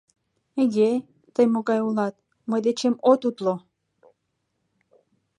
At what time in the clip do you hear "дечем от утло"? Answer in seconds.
2.65-3.55